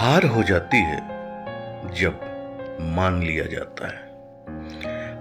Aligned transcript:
हार 0.00 0.24
हो 0.24 0.42
जाती 0.42 0.76
है 0.76 0.96
जब 1.94 2.20
मान 2.80 3.22
लिया 3.22 3.44
जाता 3.44 3.86
है। 3.86 4.12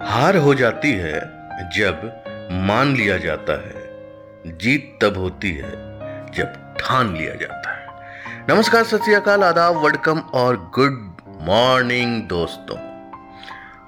हार 0.10 0.38
हो 0.38 0.54
जाती 0.54 0.92
है 0.92 1.20
जब 1.70 2.24
मान 2.52 2.96
लिया 2.96 3.18
जाता 3.18 3.54
है। 3.54 3.74
जीत 4.58 5.00
तब 5.02 5.18
होती 5.18 5.52
है 5.52 5.72
जब 6.32 6.78
ठान 6.80 7.16
लिया 7.16 7.36
जाता 7.36 7.72
है। 7.72 7.88
नमस्कार, 8.50 8.84
सत 8.84 9.28
आदाब 9.28 9.78
वेलकम 9.78 10.20
और 10.20 10.72
गुड 10.76 11.18
मॉर्निंग 11.42 12.24
दोस्तों। 12.24 13.12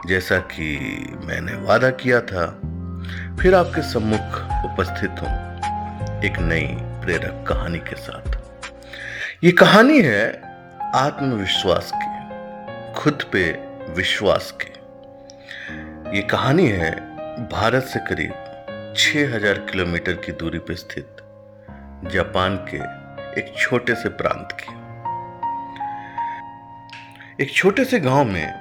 जैसा 0.07 0.37
कि 0.37 0.77
मैंने 1.25 1.53
वादा 1.53 1.89
किया 1.89 2.21
था, 2.21 2.59
फिर 3.41 3.55
आपके 3.55 3.81
सम्मुख 3.81 4.41
उपस्थित 4.71 5.11
हूँ 5.11 5.57
एक 6.23 6.39
नई 6.39 6.67
प्रेरक 6.81 7.45
कहानी 7.47 7.79
के 7.79 7.95
साथ। 7.95 8.37
ये 9.43 9.51
कहानी 9.51 10.01
है 10.01 10.50
आत्मविश्वास 10.95 11.91
की, 11.95 12.23
खुद 12.93 13.23
पे 13.33 13.51
विश्वास 13.93 14.53
की। 14.61 14.73
ये 16.17 16.21
कहानी 16.21 16.67
है 16.67 16.91
भारत 17.47 17.83
से 17.83 17.99
करीब 17.99 18.33
6000 18.97 19.53
किलोमीटर 19.53 20.13
की 20.13 20.31
दूरी 20.31 20.59
पर 20.59 20.75
स्थित, 20.75 21.17
जापान 22.11 22.55
के 22.55 22.77
एक 23.39 23.53
छोटे 23.57 23.95
से 23.95 24.09
प्रांत 24.09 24.47
की। 24.51 24.73
एक 27.43 27.53
छोटे 27.53 27.85
से 27.85 27.99
गाँव 27.99 28.23
में 28.25 28.53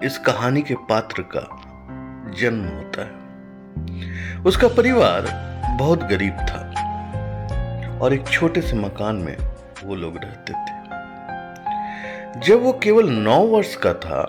इस 0.00 0.18
कहानी 0.18 0.62
के 0.62 0.74
पात्र 0.74 1.22
का 1.22 1.62
जन्म 2.40 2.68
होता 2.68 3.02
है। 3.02 3.12
उसका 4.42 4.68
परिवार 4.68 5.24
बहुत 5.78 6.02
गरीब 6.02 6.34
था 6.34 6.70
और 7.98 8.14
एक 8.14 8.28
छोटे 8.28 8.60
से 8.60 8.76
मकान 8.76 9.16
में 9.16 9.36
वो 9.84 9.94
लोग 9.94 10.16
रहते 10.16 10.52
थे। 10.52 10.83
जब 12.36 12.62
वो 12.62 12.72
केवल 12.72 13.08
नौ 13.08 13.38
वर्ष 13.46 13.74
का 13.76 13.92
था, 13.94 14.20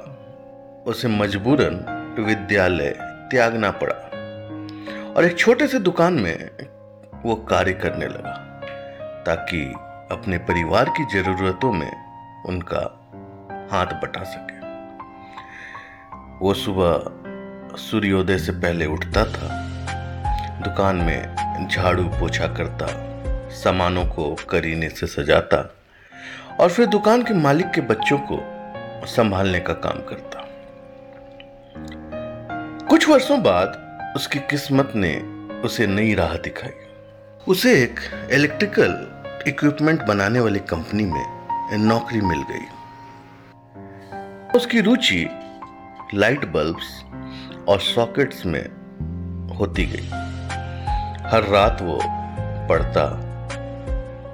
उसे 0.87 1.07
मजबूरन 1.07 1.75
विद्यालय 2.19 2.89
त्यागना 3.31 3.71
पड़ा 3.71 3.95
और 5.13 5.25
एक 5.25 5.37
छोटे 5.37 5.67
से 5.67 5.79
दुकान 5.79 6.13
में 6.13 6.49
वो 7.25 7.35
कार्य 7.35 7.73
करने 7.73 8.05
लगा, 8.05 8.33
ताकि 9.25 9.63
अपने 10.11 10.37
परिवार 10.37 10.89
की 10.89 11.05
जरूरतों 11.13 11.71
में 11.71 11.91
उनका 12.45 12.81
हाथ 13.71 13.99
बटा 14.01 14.23
सके। 14.23 14.59
वो 16.39 16.53
सुबह 16.53 17.77
सूर्योदय 17.77 18.37
से 18.37 18.51
पहले 18.51 18.85
उठता 18.85 19.25
था, 19.25 19.49
दुकान 20.61 20.95
में 20.95 21.67
झाड़ू 21.67 22.03
पोछा 22.03 22.47
करता, 22.47 22.87
सामानों 23.53 24.05
को 24.05 24.35
करीने 24.49 24.89
से 24.89 25.07
सजाता 25.07 25.69
और 26.59 26.69
फिर 26.69 26.85
दुकान 26.85 27.23
के 27.23 27.33
मालिक 27.33 27.71
के 27.71 27.81
बच्चों 27.81 28.17
को 28.17 28.39
संभालने 29.07 29.59
का 29.59 29.73
काम 29.73 29.97
करता। 29.99 30.47
कुछ 32.87 33.09
वर्षों 33.09 33.43
बाद 33.43 33.81
उसकी 34.15 34.39
किस्मत 34.39 34.93
ने 34.95 35.15
उसे 35.61 35.87
नई 35.87 36.13
राह 36.13 36.35
दिखाई। 36.37 36.71
उसे 37.47 37.83
एक 37.83 37.99
इलेक्ट्रिकल 38.31 39.23
इक्विपमेंट 39.47 40.01
बनाने 40.01 40.39
वाली 40.39 40.59
कंपनी 40.59 41.05
में 41.05 41.77
नौकरी 41.77 42.21
मिल 42.21 42.43
गई। 42.51 42.65
उसकी 44.55 44.81
रुचि 44.81 45.29
लाइट 46.13 46.45
बल्ब्स 46.45 47.03
और 47.67 47.79
सॉकेट्स 47.79 48.45
में 48.45 48.63
होती 49.57 49.85
गई। 49.85 50.07
हर 51.29 51.43
रात 51.43 51.81
वो 51.81 51.99
पढ़ता 52.69 53.03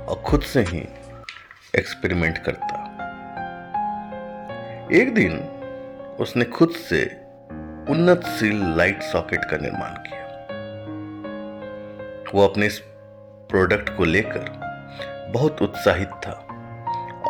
और 0.05 0.21
खुद 0.25 0.41
से 0.41 0.61
ही 0.61 0.87
एक्सपेरिमेंट 1.73 2.37
करता। 2.37 2.77
एक 4.93 5.13
दिन 5.13 5.37
उसने 6.19 6.45
खुद 6.45 6.69
से 6.79 7.03
उन्नतशील 7.89 8.63
लाइट 8.77 9.03
सॉकेट 9.03 9.45
का 9.45 9.57
निर्माण 9.57 9.93
किया। 10.07 10.25
वो 12.33 12.47
अपने 12.47 12.65
इस 12.65 12.79
प्रोडक्ट 13.49 13.95
को 13.97 14.05
लेकर 14.05 14.51
बहुत 15.33 15.61
उत्साहित 15.61 16.09
था 16.25 16.33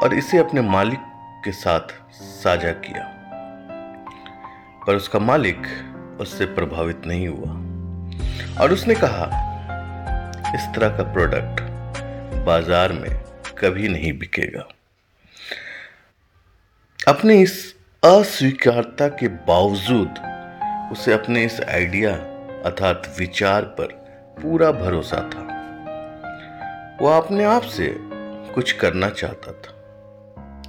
और 0.02 0.14
इसे 0.14 0.38
अपने 0.38 0.62
मालिक 0.62 1.00
के 1.46 1.52
साथ 1.52 1.96
साझा 2.14 2.72
किया। 2.86 3.06
पर 4.88 4.96
उसका 4.96 5.20
मालिक 5.20 5.68
उससे 6.22 6.46
प्रभावित 6.56 7.08
नहीं 7.08 7.28
हुआ 7.28 7.52
और 8.64 8.74
उसने 8.74 8.96
कहा, 8.96 9.26
इस 10.56 10.76
तरह 10.76 10.98
का 10.98 11.04
प्रोडक्ट 11.14 11.62
बाज़ार 12.46 12.94
में 12.94 13.10
कभी 13.62 13.88
नहीं 13.88 14.14
बिकेगा। 14.14 14.68
अपने 17.08 17.42
इस 17.42 17.76
अस्वीकारता 18.04 19.08
के 19.08 19.28
बावजूद 19.28 20.10
उसे 20.92 21.14
अपने 21.14 21.46
इस 21.46 21.62
आइडिया 21.62 22.12
अर्थात 22.66 23.16
विचार 23.20 23.62
पर 23.62 23.86
पूरा 24.42 24.72
भरोसा 24.72 25.18
था। 25.18 25.52
वह 27.02 27.18
अपने 27.18 27.44
आप 27.44 27.62
से 27.62 27.96
कुछ 28.54 28.72
करना 28.72 29.10
चाहता 29.10 29.52
था। 29.52 29.78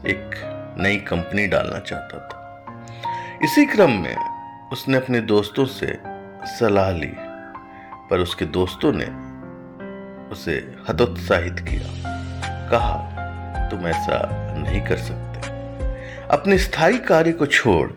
एक 0.09 0.31
नई 0.79 0.97
कंपनी 0.97 1.47
डालना 1.47 1.79
चाहता 1.79 2.19
था। 2.19 2.39
इसी 3.43 3.67
क्रम 3.67 3.91
में 3.91 4.17
उसने 4.73 4.97
अपने 4.97 5.21
दोस्तों 5.21 5.65
से 5.65 5.99
सलाह 6.59 6.91
ली, 6.91 7.13
पर 8.11 8.19
उसके 8.19 8.45
दोस्तों 8.45 8.93
ने 8.95 9.07
उसे 10.31 10.77
हतोत्साहित 10.89 11.61
किया। 11.61 12.12
कहा, 12.75 13.69
तुम 13.71 13.87
ऐसा 13.87 14.21
नहीं 14.59 14.81
कर 14.81 14.97
सकते। 14.97 15.51
अपने 16.29 16.59
स्थायी 16.59 16.99
कार्य 16.99 17.33
को 17.33 17.47
छोड़ 17.47 17.91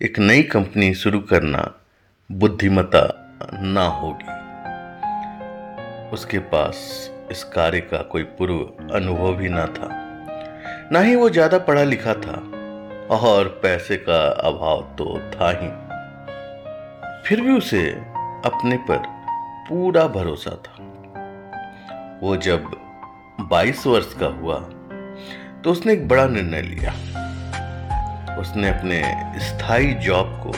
एक 0.00 0.18
नई 0.18 0.42
कंपनी 0.42 0.92
शुरू 0.94 1.20
करना 1.20 1.62
बुद्धिमता 2.30 3.02
ना 3.54 3.86
होगी। 3.86 4.38
उसके 6.12 6.38
पास 6.38 6.78
इस 7.30 7.44
कार्य 7.44 7.80
का 7.80 8.02
कोई 8.02 8.22
पूर्व 8.38 8.94
अनुभव 8.94 9.34
भी 9.34 9.48
ना 9.48 9.66
था। 9.66 9.88
ना 10.92 11.00
ही 11.00 11.14
वो 11.16 11.28
ज़्यादा 11.30 11.58
पढ़ा 11.58 11.82
लिखा 11.82 12.14
था, 12.14 12.36
और 13.10 13.48
पैसे 13.62 13.96
का 13.96 14.20
अभाव 14.48 14.82
तो 14.98 15.18
था 15.30 15.50
ही। 15.50 15.68
फिर 17.28 17.40
भी 17.40 17.52
उसे 17.52 17.82
अपने 18.46 18.76
पर 18.90 19.02
पूरा 19.68 20.06
भरोसा 20.08 20.50
था। 20.50 20.76
वो 22.22 22.36
जब 22.36 22.70
22 23.48 23.86
वर्ष 23.86 24.14
का 24.14 24.26
हुआ 24.26 24.58
तो 25.64 25.70
उसने 25.70 25.92
एक 25.92 26.08
बड़ा 26.08 26.26
निर्णय 26.28 26.62
लिया। 26.62 26.92
उसने 28.36 28.68
अपने 28.68 29.02
स्थायी 29.40 29.92
जॉब 29.94 30.26
को 30.46 30.52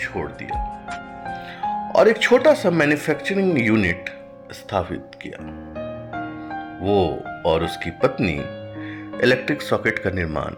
छोड़ 0.00 0.30
दिया 0.32 0.64
और 1.96 2.08
एक 2.08 2.18
छोटा 2.18 2.54
सा 2.54 2.70
मैन्युफैक्चरिंग 2.70 3.58
यूनिट 3.58 4.10
स्थापित 4.52 5.10
किया। 5.22 5.38
वो 6.82 6.98
और 7.46 7.64
उसकी 7.64 7.90
पत्नी 7.90 8.36
इलेक्ट्रिक 9.22 9.62
सॉकेट 9.62 9.98
का 9.98 10.10
निर्माण 10.10 10.54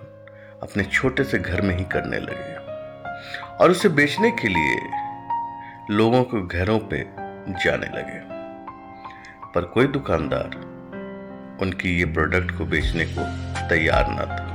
अपने 0.63 0.85
छोटे 0.85 1.25
से 1.25 1.39
घर 1.39 1.61
में 1.61 1.77
ही 1.77 1.85
करने 1.85 2.19
लगे 2.19 2.55
और 3.57 3.71
उसे 3.71 3.89
बेचने 3.89 4.31
के 4.31 4.49
लिए 4.49 4.81
लोगों 5.91 6.23
के 6.25 6.47
घरों 6.59 6.79
पे 6.79 7.05
जाने 7.65 7.87
लगे। 7.87 8.21
पर 9.55 9.65
कोई 9.65 9.87
दुकानदार 9.87 10.70
उनकी 11.63 11.99
ये 11.99 12.05
प्रोडक्ट 12.05 12.59
को 12.59 12.65
बेचने 12.65 13.05
को 13.05 13.25
तैयार 13.69 14.07
ना 14.09 14.25
था। 14.25 14.51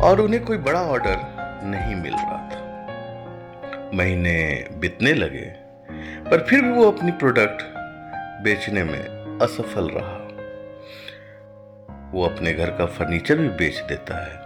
और 0.00 0.20
उन्हें 0.20 0.44
कोई 0.44 0.56
बड़ा 0.56 0.80
ऑर्डर 0.80 1.16
नहीं 1.64 1.96
मिल 1.96 2.12
रहा 2.12 2.48
था। 2.48 2.62
महीने 3.94 4.68
बीतने 4.72 5.14
लगे, 5.14 5.54
पर 6.30 6.46
फिर 6.50 6.62
भी 6.62 6.70
वो 6.70 6.90
अपनी 6.90 7.12
प्रोडक्ट 7.12 7.62
बेचने 8.44 8.84
में 8.84 9.00
असफल 9.42 9.90
रहा। 9.94 10.18
वो 12.12 12.24
अपने 12.24 12.52
घर 12.52 12.70
का 12.70 12.86
फर्नीचर 12.86 13.38
भी 13.38 13.48
बेच 13.48 13.78
देता 13.78 14.24
है 14.24 14.38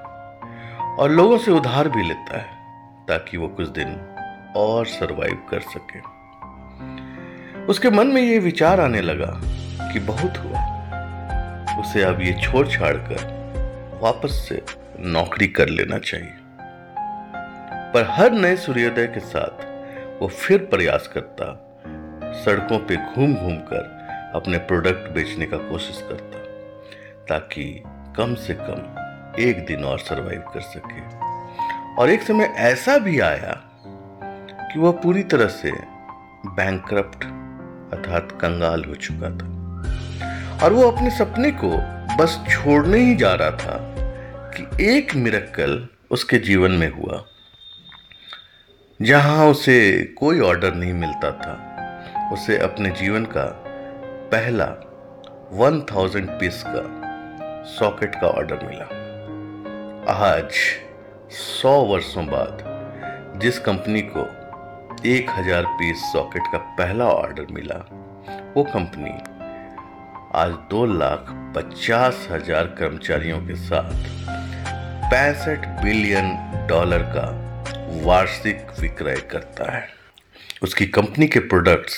और 0.97 1.11
लोगों 1.11 1.39
से 1.39 1.50
उधार 1.50 1.89
भी 1.89 2.03
लेता 2.03 2.39
है, 2.39 2.47
ताकि 3.06 3.37
वो 3.37 3.49
कुछ 3.49 3.69
दिन 3.69 4.15
और 4.56 4.87
सरवाइव 4.87 5.47
कर 5.50 5.61
सके। 5.61 5.99
उसके 7.65 7.91
मन 7.91 8.06
में 8.06 8.23
ये 8.23 8.39
विचार 8.39 8.81
आने 8.81 9.00
लगा 9.00 9.41
कि 9.93 9.99
बहुत 9.99 10.37
हुआ। 10.37 10.66
उसे 11.81 12.02
अब 12.02 12.20
ये 12.20 12.32
छोड़ 12.43 12.69
छाड़ 12.69 12.96
कर 12.96 13.99
वापस 14.02 14.46
से 14.49 14.62
नौकरी 15.00 15.46
कर 15.49 15.69
लेना 15.69 15.99
चाहिए। 15.99 16.34
पर 17.94 18.06
हर 18.11 18.31
नए 18.31 18.56
सूर्योदय 18.56 19.06
के 19.06 19.20
साथ 19.20 19.64
वो 20.23 20.28
फिर 20.28 20.58
प्रयास 20.58 21.08
करता, 21.08 21.44
सड़कों 22.44 22.78
पे 22.78 22.96
घूम 22.96 23.34
घूम 23.34 23.56
कर 23.56 23.96
अपने 24.34 24.58
प्रोडक्ट 24.58 25.11
बेचने 25.11 25.46
का 25.46 25.56
कोशिश 25.56 26.05
करता, 26.08 26.38
ताकि 27.28 27.82
कम 28.17 28.34
से 28.34 28.55
कम 28.55 29.43
एक 29.43 29.64
दिन 29.67 29.84
और 29.84 29.99
सरवाइव 29.99 30.40
कर 30.40 30.61
सके। 30.61 31.00
और 31.94 32.11
एक 32.11 32.23
समय 32.23 32.44
ऐसा 32.44 32.99
भी 32.99 33.20
आया 33.20 33.61
कि 34.73 34.78
वह 34.78 34.93
पूरी 34.93 35.23
तरह 35.23 35.46
से 35.46 35.73
बैंक 36.46 36.94
अर्थात 36.94 38.32
कंगाल 38.32 38.84
हो 38.84 38.94
चुका 38.94 39.31
था। 39.31 39.56
और 40.62 40.73
वो 40.73 40.82
अपने 40.91 41.11
सपने 41.11 41.50
को 41.55 41.69
बस 42.17 42.38
छोड़ने 42.50 42.99
ही 42.99 43.14
जा 43.17 43.32
रहा 43.35 43.50
था 43.53 43.76
कि 44.55 44.85
एक 44.85 45.14
मिरक्कल 45.17 45.87
उसके 46.11 46.38
जीवन 46.38 46.73
में 46.73 46.88
हुआ, 46.91 47.25
जहाँ 49.00 49.47
उसे 49.47 49.76
कोई 50.19 50.41
ऑर्डर 50.41 50.75
नहीं 50.75 50.93
मिलता 50.94 51.31
था। 51.32 52.31
उसे 52.32 52.58
अपने 52.58 52.91
जीवन 53.00 53.25
का 53.26 53.44
पहला 54.32 54.67
वन 55.53 55.81
थाउज़ेंड 55.93 56.31
पीस 56.31 56.62
का 56.67 57.64
सॉकेट 57.70 58.14
का 58.14 58.29
ऑर्डर 58.29 58.67
मिला। 58.67 58.88
आज 60.14 60.50
सौ 61.35 61.79
वर्षों 61.85 62.26
बाद 62.26 63.38
जिस 63.43 63.59
कंपनी 63.59 64.02
को 64.09 64.26
एक 65.09 65.31
हज़ार 65.31 65.64
पीस 65.79 66.12
सॉकेट 66.12 66.52
का 66.52 66.59
पहला 66.59 67.05
ऑर्डर 67.05 67.47
मिला, 67.52 67.79
वो 68.56 68.64
कंपनी 68.64 69.19
आज 70.37 70.50
दो 70.71 70.85
लाख 70.87 71.27
पचास 71.56 72.27
हज़ार 72.31 72.65
कर्मचारियों 72.79 73.38
के 73.41 73.55
साथ 73.55 73.93
पैंसठ 75.11 75.67
बिलियन 75.83 76.29
डॉलर 76.69 77.03
का 77.15 77.25
वार्षिक 78.05 78.67
विक्रय 78.81 79.17
करता 79.31 79.71
है। 79.73 79.88
उसकी 80.62 80.87
कंपनी 80.87 81.27
के 81.27 81.41
प्रोडक्ट्स 81.41 81.97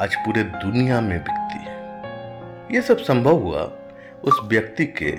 आज 0.00 0.14
पूरे 0.14 0.42
दुनिया 0.42 1.00
में 1.00 1.18
बिकती 1.18 1.64
है। 1.64 2.74
यह 2.74 2.80
सब 2.80 2.98
संभव 2.98 3.42
हुआ 3.42 3.62
उस 4.24 4.40
व्यक्ति 4.44 4.86
के 5.02 5.16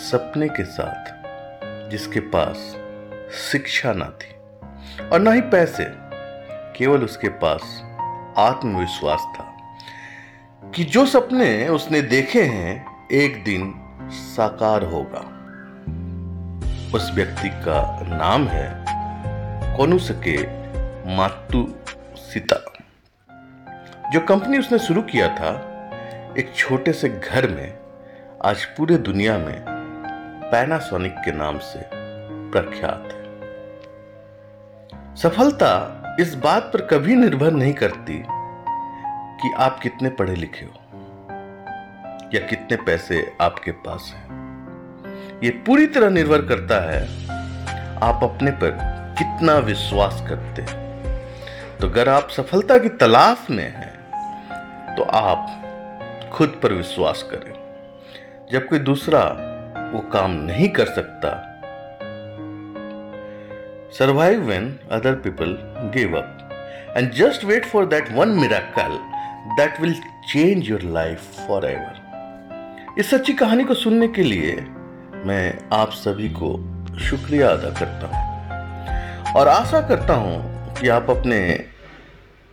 सपने 0.00 0.48
के 0.48 0.64
साथ, 0.64 1.90
जिसके 1.90 2.20
पास 2.20 2.76
शिक्षा 3.52 3.92
ना 3.92 4.12
थी 4.22 4.34
और 5.08 5.20
ना 5.20 5.32
ही 5.32 5.40
पैसे, 5.40 5.84
केवल 6.78 7.04
उसके 7.04 7.28
पास 7.28 7.82
आत्मविश्वास 8.38 9.26
था। 9.36 9.52
कि 10.74 10.84
जो 10.84 11.06
सपने 11.06 11.68
उसने 11.68 12.02
देखे 12.02 12.42
हैं, 12.42 12.86
एक 13.12 13.44
दिन 13.44 13.74
साकार 14.10 14.84
होगा। 14.84 15.32
उस 16.94 17.10
व्यक्ति 17.14 17.48
का 17.48 18.00
नाम 18.00 18.46
है 18.48 18.84
कोनुसके 19.76 20.36
मातु 21.16 21.74
सीता 22.16 22.72
जो 24.12 24.20
कंपनी 24.20 24.58
उसने 24.58 24.78
शुरू 24.78 25.02
किया 25.02 25.28
था, 25.28 25.50
एक 26.38 26.52
छोटे 26.56 26.92
से 26.92 27.08
घर 27.08 27.48
में, 27.48 27.78
आज 28.44 28.64
पूरे 28.64 28.98
दुनिया 28.98 29.38
में 29.38 29.64
पैनासोनिक 30.50 31.12
के 31.12 31.32
नाम 31.32 31.58
से 31.58 31.80
प्रख्यात 32.52 33.08
है। 33.12 33.26
सफलता 35.16 36.02
इस 36.20 36.34
बात 36.34 36.62
पर 36.62 36.86
कभी 36.86 37.14
निर्भर 37.14 37.50
नहीं 37.50 37.72
करती 37.72 38.24
कि 39.42 39.52
आप 39.56 39.78
कितने 39.80 40.08
पढ़े 40.08 40.34
लिखे 40.34 40.64
हो, 40.66 40.80
या 42.34 42.40
कितने 42.46 42.76
पैसे 42.76 43.36
आपके 43.40 43.70
पास 43.86 44.12
हैं। 44.16 45.40
यह 45.44 45.62
पूरी 45.66 45.86
तरह 45.86 46.10
निर्भर 46.10 46.42
करता 46.42 46.80
है 46.90 47.02
आप 48.02 48.20
अपने 48.24 48.50
पर 48.50 48.70
कितना 49.18 49.56
विश्वास 49.58 50.22
करते 50.28 50.62
हैं। 50.62 50.84
तो 51.80 51.88
अगर 51.88 52.08
आप 52.08 52.28
सफलता 52.28 52.78
की 52.78 52.88
तलाश 52.88 53.46
में 53.50 53.64
हैं 53.64 54.96
तो 54.96 55.02
आप 55.02 56.30
खुद 56.32 56.60
पर 56.62 56.72
विश्वास 56.72 57.22
करें। 57.32 57.52
जब 58.52 58.66
कोई 58.68 58.78
दूसरा 58.78 59.22
वो 59.92 60.00
काम 60.12 60.30
नहीं 60.42 60.68
कर 60.68 60.86
सकता, 60.86 61.30
survive 63.96 64.40
when 64.48 64.64
other 64.92 65.14
people 65.26 65.52
give 65.92 66.14
up 66.14 66.42
and 66.96 67.12
just 67.12 67.44
wait 67.50 67.64
for 67.66 67.82
that 67.86 68.10
one 68.14 68.34
miracle 68.40 68.96
that 69.58 69.80
will 69.80 69.94
change 70.34 70.68
your 70.68 70.80
life 70.80 71.24
forever. 71.46 71.94
इस 72.98 73.10
सच्ची 73.10 73.32
कहानी 73.32 73.64
को 73.64 73.74
सुनने 73.74 74.08
के 74.08 74.22
लिए 74.22 74.56
मैं 75.24 75.58
आप 75.72 75.90
सभी 75.90 76.28
को 76.28 76.50
शुक्रिया 76.98 77.50
अदा 77.50 77.70
करता 77.70 78.06
हूँ। 78.06 78.26
और 79.34 79.48
आशा 79.48 79.80
करता 79.80 80.14
हूँ 80.14 80.66
कि 80.74 80.88
आप 80.88 81.10
अपने 81.10 81.64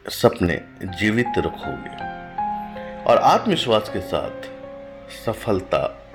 सपने 0.09 0.61
जीवित 0.99 1.27
रखोगे 1.37 1.95
और 3.03 3.17
आत्मविश्वास 3.17 3.89
के 3.89 4.01
साथ 4.01 4.49
सफलता 5.25 6.09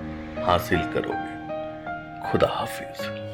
हासिल 0.45 0.79
करोगे। 0.79 1.39
खुदा 2.31 2.47
हाफिज। 2.47 3.28